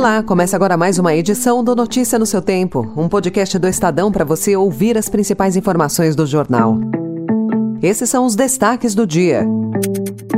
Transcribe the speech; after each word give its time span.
Olá, 0.00 0.22
começa 0.22 0.56
agora 0.56 0.78
mais 0.78 0.98
uma 0.98 1.14
edição 1.14 1.62
do 1.62 1.76
Notícia 1.76 2.18
no 2.18 2.24
seu 2.24 2.40
Tempo, 2.40 2.90
um 2.96 3.06
podcast 3.06 3.58
do 3.58 3.68
Estadão 3.68 4.10
para 4.10 4.24
você 4.24 4.56
ouvir 4.56 4.96
as 4.96 5.10
principais 5.10 5.56
informações 5.56 6.16
do 6.16 6.26
jornal. 6.26 6.78
Esses 7.82 8.08
são 8.08 8.24
os 8.24 8.34
destaques 8.34 8.94
do 8.94 9.06
dia. 9.06 9.46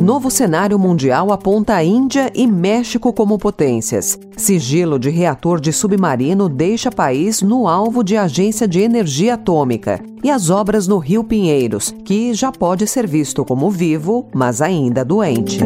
Novo 0.00 0.30
cenário 0.30 0.78
mundial 0.78 1.32
aponta 1.32 1.74
a 1.74 1.82
Índia 1.82 2.30
e 2.36 2.46
México 2.46 3.12
como 3.12 3.36
potências. 3.36 4.16
Sigilo 4.36 4.96
de 4.96 5.10
reator 5.10 5.60
de 5.60 5.72
submarino 5.72 6.48
deixa 6.48 6.88
país 6.88 7.42
no 7.42 7.66
alvo 7.66 8.04
de 8.04 8.16
agência 8.16 8.68
de 8.68 8.78
energia 8.78 9.34
atômica. 9.34 10.00
E 10.22 10.30
as 10.30 10.50
obras 10.50 10.86
no 10.86 10.98
Rio 10.98 11.24
Pinheiros, 11.24 11.92
que 12.04 12.32
já 12.32 12.52
pode 12.52 12.86
ser 12.86 13.08
visto 13.08 13.44
como 13.44 13.72
vivo, 13.72 14.28
mas 14.32 14.62
ainda 14.62 15.04
doente. 15.04 15.58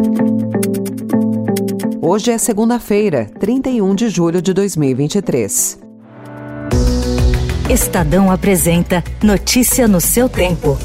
Hoje 2.14 2.30
é 2.30 2.36
segunda-feira, 2.36 3.25
31 3.40 3.94
de 3.94 4.11
julho 4.11 4.43
de 4.43 4.52
2023. 4.52 5.79
Estadão 7.71 8.30
apresenta 8.30 9.02
Notícia 9.22 9.88
no 9.88 9.98
seu 9.98 10.29
tempo. 10.29 10.76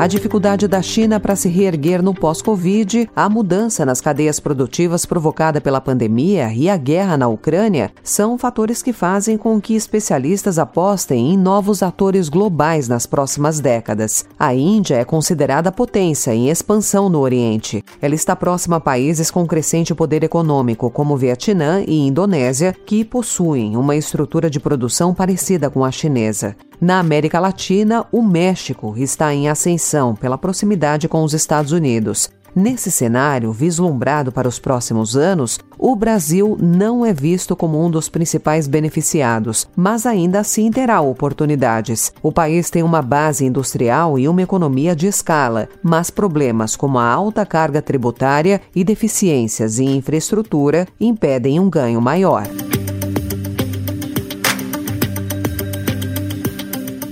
A 0.00 0.06
dificuldade 0.06 0.66
da 0.66 0.80
China 0.80 1.20
para 1.20 1.36
se 1.36 1.46
reerguer 1.46 2.02
no 2.02 2.14
pós-Covid, 2.14 3.10
a 3.14 3.28
mudança 3.28 3.84
nas 3.84 4.00
cadeias 4.00 4.40
produtivas 4.40 5.04
provocada 5.04 5.60
pela 5.60 5.78
pandemia 5.78 6.50
e 6.54 6.70
a 6.70 6.76
guerra 6.78 7.18
na 7.18 7.28
Ucrânia 7.28 7.92
são 8.02 8.38
fatores 8.38 8.82
que 8.82 8.94
fazem 8.94 9.36
com 9.36 9.60
que 9.60 9.74
especialistas 9.74 10.58
apostem 10.58 11.34
em 11.34 11.36
novos 11.36 11.82
atores 11.82 12.30
globais 12.30 12.88
nas 12.88 13.04
próximas 13.04 13.60
décadas. 13.60 14.24
A 14.38 14.54
Índia 14.54 14.94
é 14.94 15.04
considerada 15.04 15.70
potência 15.70 16.34
em 16.34 16.48
expansão 16.48 17.10
no 17.10 17.20
Oriente. 17.20 17.84
Ela 18.00 18.14
está 18.14 18.34
próxima 18.34 18.76
a 18.76 18.80
países 18.80 19.30
com 19.30 19.46
crescente 19.46 19.94
poder 19.94 20.24
econômico, 20.24 20.90
como 20.90 21.14
Vietnã 21.14 21.84
e 21.86 22.06
Indonésia, 22.06 22.74
que 22.86 23.04
possuem 23.04 23.76
uma 23.76 23.94
estrutura 23.94 24.48
de 24.48 24.58
produção 24.58 25.12
parecida 25.12 25.68
com 25.68 25.84
a 25.84 25.90
chinesa. 25.90 26.56
Na 26.80 26.98
América 26.98 27.38
Latina, 27.38 28.06
o 28.10 28.22
México 28.22 28.94
está 28.96 29.34
em 29.34 29.50
ascensão 29.50 30.14
pela 30.14 30.38
proximidade 30.38 31.08
com 31.08 31.22
os 31.22 31.34
Estados 31.34 31.72
Unidos. 31.72 32.30
Nesse 32.56 32.90
cenário, 32.90 33.52
vislumbrado 33.52 34.32
para 34.32 34.48
os 34.48 34.58
próximos 34.58 35.14
anos, 35.14 35.58
o 35.78 35.94
Brasil 35.94 36.56
não 36.58 37.04
é 37.04 37.12
visto 37.12 37.54
como 37.54 37.84
um 37.84 37.90
dos 37.90 38.08
principais 38.08 38.66
beneficiados, 38.66 39.68
mas 39.76 40.06
ainda 40.06 40.40
assim 40.40 40.70
terá 40.70 41.02
oportunidades. 41.02 42.12
O 42.22 42.32
país 42.32 42.70
tem 42.70 42.82
uma 42.82 43.02
base 43.02 43.44
industrial 43.44 44.18
e 44.18 44.26
uma 44.26 44.42
economia 44.42 44.96
de 44.96 45.06
escala, 45.06 45.68
mas 45.82 46.10
problemas 46.10 46.74
como 46.74 46.98
a 46.98 47.04
alta 47.04 47.44
carga 47.44 47.82
tributária 47.82 48.60
e 48.74 48.82
deficiências 48.82 49.78
em 49.78 49.96
infraestrutura 49.96 50.88
impedem 50.98 51.60
um 51.60 51.68
ganho 51.68 52.00
maior. 52.00 52.44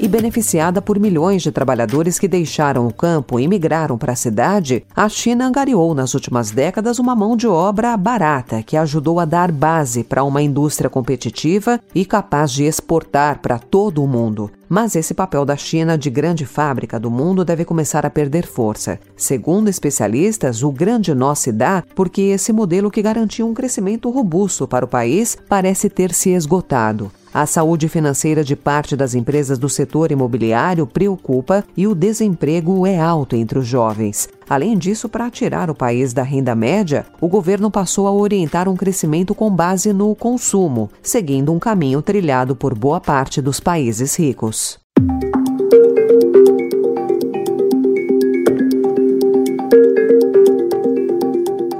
E 0.00 0.06
beneficiada 0.06 0.80
por 0.80 0.98
milhões 0.98 1.42
de 1.42 1.50
trabalhadores 1.50 2.18
que 2.18 2.28
deixaram 2.28 2.86
o 2.86 2.92
campo 2.92 3.40
e 3.40 3.48
migraram 3.48 3.98
para 3.98 4.12
a 4.12 4.16
cidade, 4.16 4.84
a 4.94 5.08
China 5.08 5.46
angariou 5.46 5.94
nas 5.94 6.14
últimas 6.14 6.50
décadas 6.50 6.98
uma 6.98 7.16
mão 7.16 7.36
de 7.36 7.46
obra 7.46 7.96
barata 7.96 8.62
que 8.62 8.76
ajudou 8.76 9.18
a 9.18 9.24
dar 9.24 9.50
base 9.50 10.04
para 10.04 10.22
uma 10.22 10.40
indústria 10.40 10.88
competitiva 10.88 11.80
e 11.94 12.04
capaz 12.04 12.52
de 12.52 12.64
exportar 12.64 13.40
para 13.40 13.58
todo 13.58 14.02
o 14.02 14.06
mundo. 14.06 14.50
Mas 14.68 14.94
esse 14.94 15.14
papel 15.14 15.44
da 15.44 15.56
China 15.56 15.96
de 15.96 16.10
grande 16.10 16.44
fábrica 16.44 17.00
do 17.00 17.10
mundo 17.10 17.44
deve 17.44 17.64
começar 17.64 18.04
a 18.04 18.10
perder 18.10 18.46
força. 18.46 19.00
Segundo 19.16 19.68
especialistas, 19.68 20.62
o 20.62 20.70
grande 20.70 21.14
nó 21.14 21.34
se 21.34 21.50
dá 21.50 21.82
porque 21.94 22.20
esse 22.22 22.52
modelo 22.52 22.90
que 22.90 23.02
garantia 23.02 23.46
um 23.46 23.54
crescimento 23.54 24.10
robusto 24.10 24.68
para 24.68 24.84
o 24.84 24.88
país 24.88 25.38
parece 25.48 25.88
ter 25.88 26.12
se 26.12 26.30
esgotado. 26.30 27.10
A 27.32 27.46
saúde 27.46 27.88
financeira 27.88 28.42
de 28.42 28.56
parte 28.56 28.96
das 28.96 29.14
empresas 29.14 29.58
do 29.58 29.68
setor 29.68 30.10
imobiliário 30.10 30.86
preocupa 30.86 31.64
e 31.76 31.86
o 31.86 31.94
desemprego 31.94 32.86
é 32.86 32.98
alto 32.98 33.36
entre 33.36 33.58
os 33.58 33.66
jovens. 33.66 34.28
Além 34.48 34.76
disso, 34.78 35.08
para 35.08 35.30
tirar 35.30 35.70
o 35.70 35.74
país 35.74 36.12
da 36.12 36.22
renda 36.22 36.54
média, 36.54 37.04
o 37.20 37.28
governo 37.28 37.70
passou 37.70 38.06
a 38.06 38.12
orientar 38.12 38.68
um 38.68 38.76
crescimento 38.76 39.34
com 39.34 39.50
base 39.50 39.92
no 39.92 40.14
consumo, 40.14 40.90
seguindo 41.02 41.52
um 41.52 41.58
caminho 41.58 42.00
trilhado 42.00 42.56
por 42.56 42.74
boa 42.74 43.00
parte 43.00 43.42
dos 43.42 43.60
países 43.60 44.18
ricos. 44.18 44.78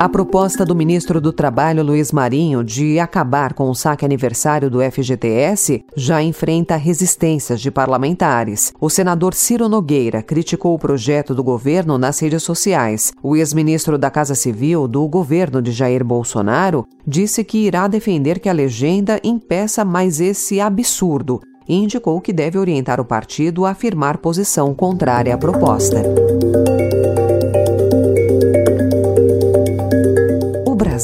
A 0.01 0.09
proposta 0.09 0.65
do 0.65 0.77
ministro 0.77 1.21
do 1.21 1.33
Trabalho, 1.33 1.83
Luiz 1.83 2.13
Marinho, 2.13 2.63
de 2.63 3.01
acabar 3.01 3.53
com 3.53 3.69
o 3.69 3.75
saque 3.75 4.05
aniversário 4.05 4.71
do 4.71 4.79
FGTS 4.81 5.85
já 5.97 6.23
enfrenta 6.23 6.77
resistências 6.77 7.61
de 7.61 7.69
parlamentares. 7.69 8.73
O 8.81 8.89
senador 8.89 9.35
Ciro 9.35 9.69
Nogueira 9.69 10.23
criticou 10.23 10.73
o 10.73 10.79
projeto 10.79 11.35
do 11.35 11.43
governo 11.43 11.99
nas 11.99 12.21
redes 12.21 12.45
sociais. 12.45 13.13
O 13.21 13.35
ex-ministro 13.35 13.99
da 13.99 14.09
Casa 14.09 14.37
Civil 14.37 14.87
do 14.87 15.05
governo 15.09 15.61
de 15.61 15.73
Jair 15.73 16.05
Bolsonaro 16.05 16.87
disse 17.05 17.43
que 17.43 17.67
irá 17.67 17.89
defender 17.89 18.39
que 18.39 18.49
a 18.49 18.53
legenda 18.53 19.21
impeça 19.25 19.85
mais 19.85 20.21
esse 20.21 20.61
absurdo 20.61 21.41
e 21.69 21.75
indicou 21.75 22.21
que 22.21 22.33
deve 22.33 22.57
orientar 22.57 23.01
o 23.01 23.05
partido 23.05 23.67
a 23.67 23.71
afirmar 23.71 24.19
posição 24.19 24.73
contrária 24.73 25.35
à 25.35 25.37
proposta. 25.37 26.05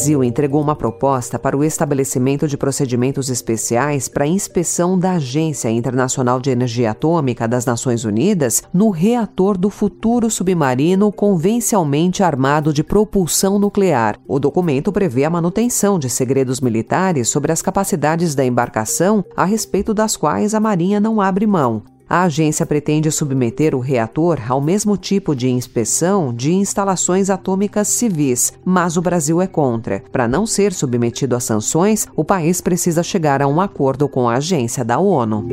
Brasil 0.04 0.22
entregou 0.22 0.60
uma 0.60 0.76
proposta 0.76 1.38
para 1.38 1.56
o 1.56 1.65
estabelecimento 1.65 2.47
de 2.47 2.59
procedimentos 2.59 3.31
especiais 3.31 4.06
para 4.06 4.26
inspeção 4.26 4.98
da 4.98 5.12
Agência 5.12 5.70
Internacional 5.70 6.42
de 6.42 6.50
Energia 6.50 6.91
Atômica 6.91 7.48
das 7.48 7.65
Nações 7.65 8.04
Unidas 8.04 8.62
no 8.70 8.91
reator 8.91 9.56
do 9.56 9.70
futuro 9.70 10.31
submarino 10.31 11.10
convencionalmente 11.10 12.22
armado 12.22 12.70
de 12.70 12.84
propulsão 12.84 13.59
nuclear. 13.59 14.19
O 14.28 14.38
documento 14.38 14.92
prevê 14.92 15.25
a 15.25 15.31
manutenção 15.31 15.98
de 15.98 16.10
segredos 16.10 16.60
militares 16.60 17.31
sobre 17.31 17.50
as 17.50 17.62
capacidades 17.62 18.34
da 18.34 18.44
embarcação, 18.44 19.25
a 19.34 19.47
respeito 19.47 19.94
das 19.94 20.19
quais 20.19 20.53
a 20.53 20.60
Marinha 20.60 21.00
não 21.00 21.19
abre 21.19 21.47
mão. 21.47 21.94
A 22.14 22.22
agência 22.22 22.64
pretende 22.64 23.10
submeter 23.10 23.75
o 23.75 23.80
reator 23.80 24.38
ao 24.48 24.60
mesmo 24.60 24.97
tipo 24.97 25.34
de 25.34 25.50
inspeção 25.50 26.32
de 26.32 26.52
instalações 26.52 27.28
atômicas 27.28 27.88
civis, 27.88 28.52
mas 28.64 28.97
o 28.97 29.02
Brasil 29.02 29.42
é 29.42 29.48
contra. 29.48 30.00
Para 30.12 30.28
não 30.28 30.47
ser 30.47 30.72
submetido 30.72 31.34
a 31.34 31.41
sanções, 31.41 32.06
o 32.14 32.24
país 32.24 32.60
precisa 32.60 33.03
chegar 33.03 33.42
a 33.42 33.48
um 33.48 33.60
acordo 33.60 34.08
com 34.08 34.28
a 34.28 34.34
agência 34.34 34.84
da 34.84 34.97
ONU. 34.97 35.48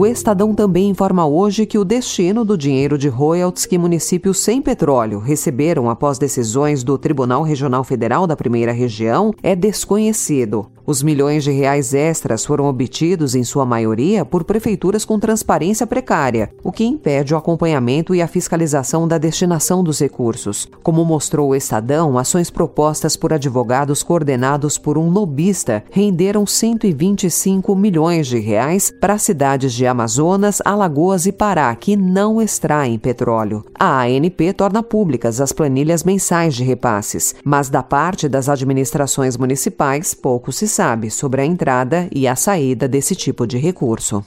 O 0.00 0.06
Estadão 0.06 0.54
também 0.54 0.88
informa 0.88 1.26
hoje 1.26 1.66
que 1.66 1.76
o 1.76 1.84
destino 1.84 2.42
do 2.42 2.56
dinheiro 2.56 2.96
de 2.96 3.06
royalties 3.06 3.66
que 3.66 3.76
municípios 3.76 4.40
sem 4.40 4.62
petróleo 4.62 5.18
receberam 5.18 5.90
após 5.90 6.18
decisões 6.18 6.82
do 6.82 6.96
Tribunal 6.96 7.42
Regional 7.42 7.84
Federal 7.84 8.26
da 8.26 8.34
Primeira 8.34 8.72
Região 8.72 9.30
é 9.42 9.54
desconhecido. 9.54 10.72
Os 10.90 11.04
milhões 11.04 11.44
de 11.44 11.52
reais 11.52 11.94
extras 11.94 12.44
foram 12.44 12.64
obtidos, 12.64 13.36
em 13.36 13.44
sua 13.44 13.64
maioria, 13.64 14.24
por 14.24 14.42
prefeituras 14.42 15.04
com 15.04 15.20
transparência 15.20 15.86
precária, 15.86 16.50
o 16.64 16.72
que 16.72 16.82
impede 16.82 17.32
o 17.32 17.36
acompanhamento 17.36 18.12
e 18.12 18.20
a 18.20 18.26
fiscalização 18.26 19.06
da 19.06 19.16
destinação 19.16 19.84
dos 19.84 20.00
recursos. 20.00 20.66
Como 20.82 21.04
mostrou 21.04 21.50
o 21.50 21.54
Estadão, 21.54 22.18
ações 22.18 22.50
propostas 22.50 23.16
por 23.16 23.32
advogados 23.32 24.02
coordenados 24.02 24.78
por 24.78 24.98
um 24.98 25.08
lobista 25.10 25.84
renderam 25.92 26.44
125 26.44 27.72
milhões 27.76 28.26
de 28.26 28.40
reais 28.40 28.92
para 29.00 29.16
cidades 29.16 29.72
de 29.72 29.86
Amazonas, 29.86 30.60
Alagoas 30.64 31.24
e 31.24 31.30
Pará, 31.30 31.72
que 31.76 31.94
não 31.94 32.42
extraem 32.42 32.98
petróleo. 32.98 33.64
A 33.78 34.02
ANP 34.06 34.52
torna 34.56 34.82
públicas 34.82 35.40
as 35.40 35.52
planilhas 35.52 36.02
mensais 36.02 36.52
de 36.52 36.64
repasses, 36.64 37.32
mas 37.44 37.68
da 37.68 37.80
parte 37.80 38.28
das 38.28 38.48
administrações 38.48 39.36
municipais 39.36 40.14
pouco 40.14 40.50
se 40.50 40.66
sabe 40.66 40.79
sobre 41.10 41.42
a 41.42 41.44
entrada 41.44 42.08
e 42.10 42.26
a 42.26 42.34
saída 42.34 42.88
desse 42.88 43.14
tipo 43.14 43.46
de 43.46 43.58
recurso. 43.58 44.24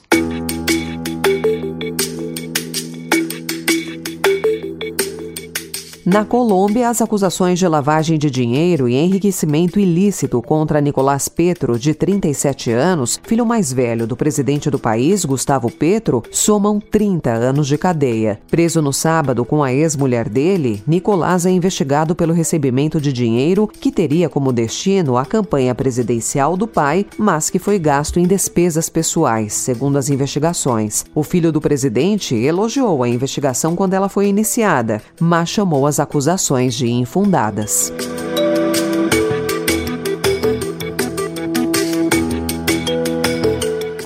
Na 6.06 6.22
Colômbia, 6.22 6.90
as 6.90 7.00
acusações 7.00 7.58
de 7.58 7.66
lavagem 7.66 8.18
de 8.18 8.30
dinheiro 8.30 8.86
e 8.86 8.94
enriquecimento 8.94 9.80
ilícito 9.80 10.42
contra 10.42 10.78
Nicolás 10.78 11.28
Petro, 11.28 11.78
de 11.78 11.94
37 11.94 12.70
anos, 12.70 13.18
filho 13.22 13.46
mais 13.46 13.72
velho 13.72 14.06
do 14.06 14.14
presidente 14.14 14.68
do 14.68 14.78
país, 14.78 15.24
Gustavo 15.24 15.70
Petro, 15.70 16.22
somam 16.30 16.78
30 16.78 17.30
anos 17.30 17.66
de 17.66 17.78
cadeia. 17.78 18.38
Preso 18.50 18.82
no 18.82 18.92
sábado 18.92 19.46
com 19.46 19.62
a 19.62 19.72
ex-mulher 19.72 20.28
dele, 20.28 20.82
Nicolás 20.86 21.46
é 21.46 21.50
investigado 21.50 22.14
pelo 22.14 22.34
recebimento 22.34 23.00
de 23.00 23.10
dinheiro 23.10 23.66
que 23.66 23.90
teria 23.90 24.28
como 24.28 24.52
destino 24.52 25.16
a 25.16 25.24
campanha 25.24 25.74
presidencial 25.74 26.54
do 26.54 26.68
pai, 26.68 27.06
mas 27.16 27.48
que 27.48 27.58
foi 27.58 27.78
gasto 27.78 28.20
em 28.20 28.26
despesas 28.26 28.90
pessoais, 28.90 29.54
segundo 29.54 29.96
as 29.96 30.10
investigações. 30.10 31.06
O 31.14 31.22
filho 31.22 31.50
do 31.50 31.62
presidente 31.62 32.34
elogiou 32.34 33.02
a 33.02 33.08
investigação 33.08 33.74
quando 33.74 33.94
ela 33.94 34.10
foi 34.10 34.26
iniciada, 34.26 35.00
mas 35.18 35.48
chamou 35.48 35.86
as 35.86 35.93
as 35.94 36.00
acusações 36.00 36.74
de 36.74 36.90
infundadas. 36.90 37.92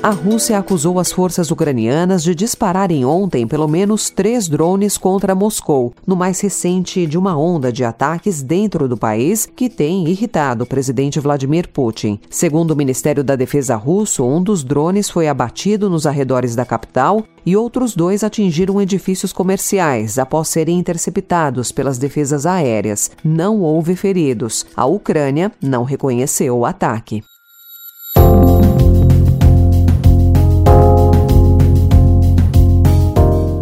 A 0.09 0.11
Rússia 0.11 0.57
acusou 0.59 0.99
as 0.99 1.13
forças 1.13 1.51
ucranianas 1.51 2.23
de 2.23 2.35
dispararem 2.35 3.05
ontem 3.05 3.47
pelo 3.47 3.69
menos 3.69 4.09
três 4.09 4.49
drones 4.49 4.97
contra 4.97 5.35
Moscou, 5.35 5.93
no 6.07 6.17
mais 6.17 6.41
recente 6.41 7.07
de 7.07 7.19
uma 7.19 7.37
onda 7.37 7.71
de 7.71 7.85
ataques 7.85 8.41
dentro 8.43 8.89
do 8.89 8.97
país 8.97 9.45
que 9.45 9.69
tem 9.69 10.09
irritado 10.09 10.65
o 10.65 10.67
presidente 10.67 11.21
Vladimir 11.21 11.69
Putin. 11.69 12.19
Segundo 12.31 12.71
o 12.71 12.75
Ministério 12.77 13.23
da 13.23 13.37
Defesa 13.37 13.77
russo, 13.77 14.25
um 14.25 14.43
dos 14.43 14.65
drones 14.65 15.11
foi 15.11 15.29
abatido 15.29 15.91
nos 15.91 16.07
arredores 16.07 16.57
da 16.57 16.65
capital 16.65 17.23
e 17.45 17.55
outros 17.55 17.95
dois 17.95 18.25
atingiram 18.25 18.81
edifícios 18.81 19.31
comerciais 19.31 20.19
após 20.19 20.49
serem 20.49 20.79
interceptados 20.79 21.71
pelas 21.71 21.99
defesas 21.99 22.47
aéreas. 22.47 23.11
Não 23.23 23.61
houve 23.61 23.95
feridos. 23.95 24.65
A 24.75 24.87
Ucrânia 24.87 25.53
não 25.61 25.85
reconheceu 25.85 26.57
o 26.57 26.65
ataque. 26.65 27.23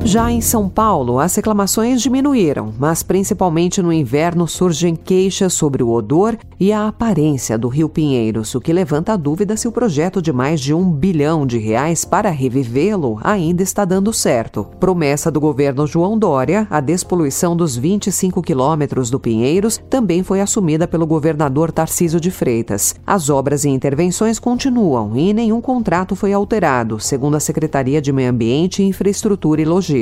Já 0.07 0.31
em 0.31 0.41
São 0.41 0.69
Paulo, 0.69 1.19
as 1.19 1.35
reclamações 1.35 2.01
diminuíram, 2.01 2.73
mas 2.79 3.03
principalmente 3.03 3.83
no 3.83 3.93
inverno 3.93 4.47
surgem 4.47 4.95
queixas 4.95 5.53
sobre 5.53 5.83
o 5.83 5.91
odor 5.91 6.39
e 6.61 6.73
a 6.73 6.87
aparência 6.87 7.59
do 7.59 7.67
Rio 7.67 7.89
Pinheiros, 7.89 8.55
o 8.55 8.61
que 8.61 8.73
levanta 8.73 9.13
a 9.13 9.17
dúvida 9.17 9.57
se 9.57 9.67
o 9.67 9.73
projeto 9.73 10.23
de 10.23 10.33
mais 10.33 10.61
de 10.61 10.73
um 10.73 10.89
bilhão 10.89 11.45
de 11.45 11.59
reais 11.59 12.05
para 12.05 12.31
revivê-lo 12.31 13.19
ainda 13.21 13.65
está 13.65 13.85
dando 13.85 14.13
certo. 14.13 14.69
Promessa 14.79 15.29
do 15.29 15.41
governo 15.41 15.89
João 15.89 16.17
Dória, 16.17 16.69
a 16.71 16.79
despoluição 16.79 17.57
dos 17.57 17.77
25 17.77 18.41
quilômetros 18.43 19.11
do 19.11 19.19
Pinheiros 19.19 19.81
também 19.91 20.23
foi 20.23 20.41
assumida 20.41 20.87
pelo 20.87 21.05
governador 21.05 21.73
Tarcísio 21.73 22.21
de 22.21 22.31
Freitas. 22.31 22.95
As 23.05 23.29
obras 23.29 23.65
e 23.65 23.71
intervenções 23.71 24.39
continuam 24.39 25.17
e 25.17 25.35
nenhum 25.35 25.61
contrato 25.61 26.15
foi 26.15 26.33
alterado, 26.33 27.01
segundo 27.01 27.37
a 27.37 27.41
Secretaria 27.41 28.01
de 28.01 28.13
Meio 28.13 28.31
Ambiente, 28.31 28.85
Infraestrutura 28.85 29.61
e 29.61 29.65
Logística 29.65 29.97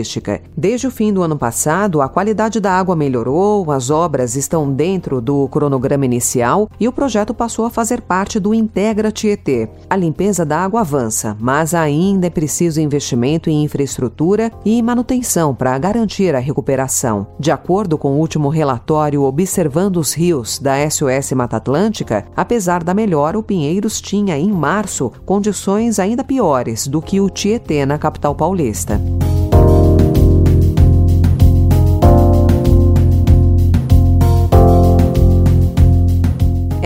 Desde 0.57 0.87
o 0.87 0.91
fim 0.91 1.13
do 1.13 1.23
ano 1.23 1.37
passado, 1.37 2.01
a 2.01 2.09
qualidade 2.09 2.61
da 2.61 2.73
água 2.73 2.95
melhorou, 2.95 3.71
as 3.71 3.91
obras 3.91 4.37
estão 4.37 4.71
dentro 4.71 5.21
do 5.21 5.49
cronograma 5.49 6.05
inicial 6.05 6.69
e 6.79 6.87
o 6.87 6.93
projeto 6.93 7.35
passou 7.35 7.67
a 7.67 7.71
fazer 7.71 8.03
parte 8.03 8.39
do 8.39 8.55
Integra 8.55 9.11
Tietê. 9.11 9.69
A 9.89 9.97
limpeza 9.97 10.45
da 10.45 10.59
água 10.59 10.81
avança, 10.81 11.37
mas 11.41 11.75
ainda 11.75 12.27
é 12.27 12.31
preciso 12.31 12.81
investimento 12.81 13.51
em 13.51 13.65
infraestrutura 13.65 14.51
e 14.65 14.83
manutenção 14.83 15.55
para 15.55 15.77
garantir 15.79 16.35
a 16.35 16.39
recuperação. 16.39 17.27
De 17.39 17.51
acordo 17.51 17.99
com 17.99 18.13
o 18.13 18.19
último 18.19 18.49
relatório 18.49 19.23
Observando 19.23 19.97
os 19.97 20.13
Rios 20.13 20.59
da 20.59 20.89
SOS 20.89 21.33
Mata 21.33 21.57
Atlântica, 21.57 22.25
apesar 22.37 22.83
da 22.83 22.95
melhora, 22.95 23.39
o 23.39 23.43
Pinheiros 23.43 24.01
tinha 24.01 24.39
em 24.39 24.51
março 24.51 25.11
condições 25.25 25.99
ainda 25.99 26.25
piores 26.25 26.87
do 26.87 27.01
que 27.01 27.21
o 27.21 27.29
Tietê 27.29 27.85
na 27.87 27.99
capital 27.99 28.35
paulista. 28.35 29.01